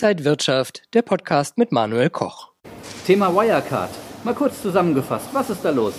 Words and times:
Inside 0.00 0.24
Wirtschaft, 0.24 0.82
der 0.94 1.02
Podcast 1.02 1.58
mit 1.58 1.72
Manuel 1.72 2.08
Koch. 2.08 2.52
Thema 3.04 3.34
Wirecard. 3.34 3.90
Mal 4.22 4.32
kurz 4.32 4.62
zusammengefasst, 4.62 5.26
was 5.32 5.50
ist 5.50 5.64
da 5.64 5.70
los? 5.70 5.94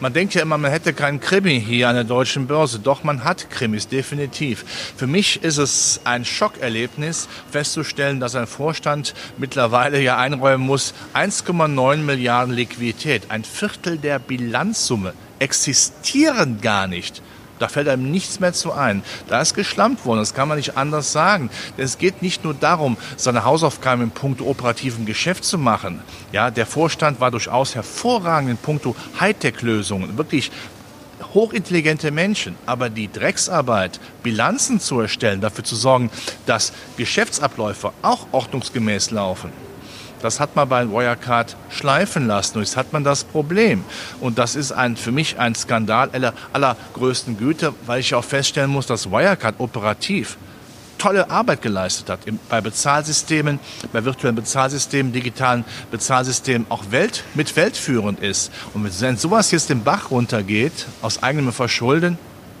Man 0.00 0.12
denkt 0.12 0.34
ja 0.34 0.42
immer, 0.42 0.58
man 0.58 0.70
hätte 0.70 0.92
keinen 0.92 1.18
Krimi 1.18 1.58
hier 1.58 1.88
an 1.88 1.94
der 1.94 2.04
deutschen 2.04 2.46
Börse. 2.46 2.78
Doch, 2.78 3.04
man 3.04 3.24
hat 3.24 3.48
Krimis, 3.48 3.88
definitiv. 3.88 4.66
Für 4.98 5.06
mich 5.06 5.42
ist 5.42 5.56
es 5.56 6.02
ein 6.04 6.26
Schockerlebnis, 6.26 7.26
festzustellen, 7.50 8.20
dass 8.20 8.34
ein 8.34 8.46
Vorstand 8.46 9.14
mittlerweile 9.38 9.98
ja 9.98 10.18
einräumen 10.18 10.66
muss, 10.66 10.92
1,9 11.14 11.96
Milliarden 12.02 12.54
Liquidität, 12.54 13.30
ein 13.30 13.44
Viertel 13.44 13.96
der 13.96 14.18
Bilanzsumme, 14.18 15.14
existieren 15.38 16.60
gar 16.60 16.86
nicht. 16.86 17.22
Da 17.62 17.68
fällt 17.68 17.86
einem 17.86 18.10
nichts 18.10 18.40
mehr 18.40 18.52
zu 18.52 18.72
ein. 18.72 19.04
Da 19.28 19.40
ist 19.40 19.54
geschlampt 19.54 20.04
worden, 20.04 20.18
das 20.18 20.34
kann 20.34 20.48
man 20.48 20.56
nicht 20.56 20.76
anders 20.76 21.12
sagen. 21.12 21.48
Es 21.76 21.96
geht 21.96 22.20
nicht 22.20 22.42
nur 22.42 22.54
darum, 22.54 22.96
seine 23.16 23.44
Hausaufgaben 23.44 24.02
im 24.02 24.10
Punkt 24.10 24.40
operativen 24.40 25.06
Geschäft 25.06 25.44
zu 25.44 25.58
machen. 25.58 26.02
Ja, 26.32 26.50
der 26.50 26.66
Vorstand 26.66 27.20
war 27.20 27.30
durchaus 27.30 27.76
hervorragend 27.76 28.50
in 28.50 28.56
puncto 28.56 28.96
Hightech-Lösungen. 29.20 30.18
Wirklich 30.18 30.50
hochintelligente 31.34 32.10
Menschen, 32.10 32.56
aber 32.66 32.90
die 32.90 33.08
Drecksarbeit, 33.12 34.00
Bilanzen 34.24 34.80
zu 34.80 34.98
erstellen, 34.98 35.40
dafür 35.40 35.62
zu 35.62 35.76
sorgen, 35.76 36.10
dass 36.46 36.72
Geschäftsabläufe 36.96 37.92
auch 38.02 38.26
ordnungsgemäß 38.32 39.12
laufen, 39.12 39.52
das 40.22 40.40
hat 40.40 40.56
man 40.56 40.68
bei 40.68 40.88
Wirecard 40.88 41.56
schleifen 41.68 42.26
lassen. 42.26 42.58
Und 42.58 42.64
jetzt 42.64 42.76
hat 42.76 42.92
man 42.92 43.04
das 43.04 43.24
Problem. 43.24 43.84
Und 44.20 44.38
das 44.38 44.54
ist 44.54 44.72
ein, 44.72 44.96
für 44.96 45.12
mich 45.12 45.38
ein 45.38 45.54
Skandal 45.54 46.10
aller, 46.12 46.32
allergrößten 46.52 47.36
Güte, 47.36 47.74
weil 47.86 48.00
ich 48.00 48.14
auch 48.14 48.24
feststellen 48.24 48.70
muss, 48.70 48.86
dass 48.86 49.10
Wirecard 49.10 49.56
operativ 49.58 50.38
tolle 50.98 51.30
Arbeit 51.30 51.62
geleistet 51.62 52.08
hat 52.08 52.20
bei 52.48 52.60
Bezahlsystemen, 52.60 53.58
bei 53.92 54.04
virtuellen 54.04 54.36
Bezahlsystemen, 54.36 55.12
digitalen 55.12 55.64
Bezahlsystemen 55.90 56.66
auch 56.68 56.92
Welt, 56.92 57.24
mit 57.34 57.56
weltführend 57.56 58.20
ist. 58.20 58.52
Und 58.72 58.88
wenn 59.00 59.16
sowas 59.16 59.50
jetzt 59.50 59.68
den 59.68 59.82
Bach 59.82 60.12
runtergeht, 60.12 60.86
aus 61.00 61.20
eigenem 61.20 61.52
Verschulden, 61.52 62.18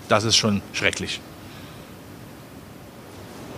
das 0.08 0.24
ist 0.24 0.34
schon 0.34 0.60
schrecklich. 0.72 1.20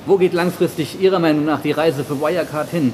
Wo 0.05 0.19
geht 0.19 0.35
langfristig 0.35 1.01
Ihrer 1.01 1.19
Meinung 1.19 1.47
nach 1.47 1.63
die 1.63 1.73
Reise 1.73 2.05
für 2.05 2.21
Wirecard 2.21 2.69
hin? 2.69 2.93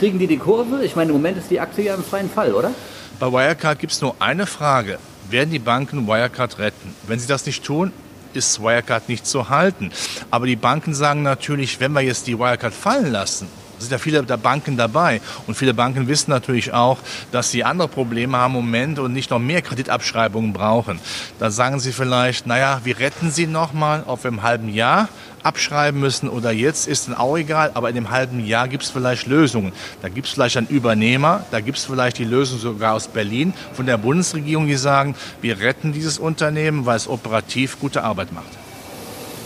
Kriegen 0.00 0.18
die 0.18 0.26
die 0.26 0.38
Kurve? 0.38 0.82
Ich 0.82 0.96
meine, 0.96 1.10
im 1.10 1.16
Moment 1.18 1.36
ist 1.36 1.50
die 1.50 1.60
Aktie 1.60 1.84
ja 1.84 1.94
im 1.94 2.02
freien 2.02 2.30
Fall, 2.30 2.54
oder? 2.54 2.72
Bei 3.18 3.30
Wirecard 3.30 3.78
gibt 3.78 3.92
es 3.92 4.00
nur 4.00 4.16
eine 4.18 4.46
Frage. 4.46 4.98
Werden 5.28 5.50
die 5.50 5.58
Banken 5.58 6.06
Wirecard 6.06 6.58
retten? 6.58 6.94
Wenn 7.06 7.18
sie 7.18 7.26
das 7.26 7.44
nicht 7.44 7.62
tun, 7.62 7.92
ist 8.32 8.62
Wirecard 8.62 9.10
nicht 9.10 9.26
zu 9.26 9.50
halten. 9.50 9.92
Aber 10.30 10.46
die 10.46 10.56
Banken 10.56 10.94
sagen 10.94 11.22
natürlich, 11.22 11.80
wenn 11.80 11.92
wir 11.92 12.00
jetzt 12.00 12.26
die 12.26 12.38
Wirecard 12.38 12.72
fallen 12.72 13.12
lassen, 13.12 13.46
sind 13.80 13.92
ja 13.92 13.98
viele 13.98 14.22
der 14.22 14.36
Banken 14.36 14.76
dabei. 14.76 15.20
Und 15.46 15.54
viele 15.54 15.74
Banken 15.74 16.08
wissen 16.08 16.30
natürlich 16.30 16.72
auch, 16.72 16.98
dass 17.32 17.50
sie 17.50 17.64
andere 17.64 17.88
Probleme 17.88 18.36
haben 18.36 18.54
im 18.54 18.64
Moment 18.64 18.98
und 18.98 19.12
nicht 19.12 19.30
noch 19.30 19.38
mehr 19.38 19.62
Kreditabschreibungen 19.62 20.52
brauchen. 20.52 21.00
Da 21.38 21.50
sagen 21.50 21.80
sie 21.80 21.92
vielleicht, 21.92 22.46
naja, 22.46 22.80
wir 22.84 22.98
retten 22.98 23.30
sie 23.30 23.46
nochmal, 23.46 24.04
ob 24.06 24.24
wir 24.24 24.28
im 24.28 24.42
halben 24.42 24.68
Jahr 24.68 25.08
abschreiben 25.42 26.00
müssen 26.00 26.28
oder 26.28 26.50
jetzt, 26.50 26.86
ist 26.86 27.08
dann 27.08 27.16
auch 27.16 27.36
egal. 27.36 27.70
Aber 27.74 27.88
in 27.88 27.94
dem 27.94 28.10
halben 28.10 28.44
Jahr 28.44 28.68
gibt 28.68 28.82
es 28.82 28.90
vielleicht 28.90 29.26
Lösungen. 29.26 29.72
Da 30.02 30.08
gibt 30.08 30.26
es 30.26 30.32
vielleicht 30.34 30.56
einen 30.56 30.68
Übernehmer, 30.68 31.44
da 31.50 31.60
gibt 31.60 31.78
es 31.78 31.84
vielleicht 31.84 32.18
die 32.18 32.24
Lösung 32.24 32.58
sogar 32.58 32.94
aus 32.94 33.08
Berlin 33.08 33.52
von 33.72 33.86
der 33.86 33.96
Bundesregierung, 33.96 34.66
die 34.66 34.76
sagen, 34.76 35.14
wir 35.40 35.60
retten 35.60 35.92
dieses 35.92 36.18
Unternehmen, 36.18 36.86
weil 36.86 36.96
es 36.96 37.08
operativ 37.08 37.80
gute 37.80 38.02
Arbeit 38.02 38.32
macht. 38.32 38.48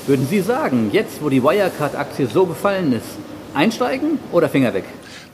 Würden 0.06 0.26
Sie 0.28 0.40
sagen, 0.40 0.90
jetzt 0.92 1.22
wo 1.22 1.30
die 1.30 1.42
Wirecard-Aktie 1.42 2.26
so 2.26 2.44
gefallen 2.44 2.92
ist, 2.92 3.06
Einsteigen 3.54 4.18
oder 4.32 4.48
Finger 4.48 4.74
weg? 4.74 4.84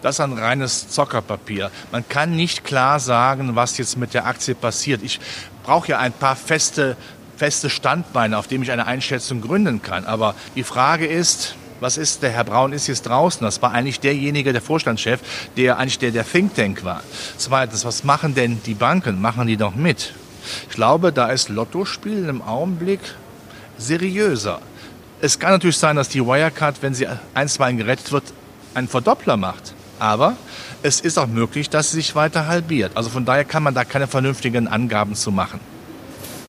Das 0.02 0.16
ist 0.16 0.20
ein 0.20 0.32
reines 0.32 0.88
Zockerpapier. 0.88 1.70
Man 1.92 2.08
kann 2.08 2.34
nicht 2.34 2.64
klar 2.64 3.00
sagen, 3.00 3.54
was 3.54 3.76
jetzt 3.78 3.98
mit 3.98 4.14
der 4.14 4.26
Aktie 4.26 4.54
passiert. 4.54 5.02
Ich 5.02 5.20
brauche 5.62 5.88
ja 5.88 5.98
ein 5.98 6.12
paar 6.12 6.36
feste, 6.36 6.96
feste 7.36 7.68
Standbeine, 7.68 8.38
auf 8.38 8.46
denen 8.46 8.62
ich 8.64 8.72
eine 8.72 8.86
Einschätzung 8.86 9.40
gründen 9.40 9.82
kann. 9.82 10.06
Aber 10.06 10.34
die 10.54 10.64
Frage 10.64 11.06
ist, 11.06 11.54
was 11.80 11.96
ist, 11.96 12.22
der 12.22 12.30
Herr 12.30 12.44
Braun 12.44 12.72
ist 12.72 12.86
jetzt 12.86 13.02
draußen. 13.02 13.42
Das 13.42 13.60
war 13.62 13.72
eigentlich 13.72 14.00
derjenige, 14.00 14.52
der 14.52 14.62
Vorstandschef, 14.62 15.20
der 15.56 15.78
eigentlich 15.78 15.98
der, 15.98 16.10
der 16.10 16.30
Think 16.30 16.54
Tank 16.54 16.84
war. 16.84 17.02
Zweitens, 17.36 17.84
was 17.84 18.04
machen 18.04 18.34
denn 18.34 18.60
die 18.64 18.74
Banken? 18.74 19.20
Machen 19.20 19.46
die 19.46 19.56
doch 19.56 19.74
mit? 19.74 20.12
Ich 20.68 20.74
glaube, 20.74 21.12
da 21.12 21.28
ist 21.28 21.48
Lottospielen 21.48 22.28
im 22.28 22.42
Augenblick 22.42 23.00
seriöser. 23.78 24.60
Es 25.22 25.38
kann 25.38 25.50
natürlich 25.50 25.76
sein, 25.76 25.96
dass 25.96 26.08
die 26.08 26.24
Wirecard, 26.24 26.82
wenn 26.82 26.94
sie 26.94 27.06
einstweilen 27.34 27.76
gerettet 27.76 28.10
wird, 28.10 28.24
einen 28.74 28.88
Verdoppler 28.88 29.36
macht. 29.36 29.74
Aber 29.98 30.36
es 30.82 31.00
ist 31.00 31.18
auch 31.18 31.26
möglich, 31.26 31.68
dass 31.68 31.90
sie 31.90 31.96
sich 31.96 32.14
weiter 32.14 32.46
halbiert. 32.46 32.92
Also 32.94 33.10
von 33.10 33.26
daher 33.26 33.44
kann 33.44 33.62
man 33.62 33.74
da 33.74 33.84
keine 33.84 34.06
vernünftigen 34.06 34.66
Angaben 34.66 35.14
zu 35.14 35.30
machen. 35.30 35.60